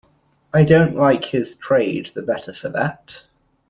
[0.51, 3.21] I don't like his trade the better for that.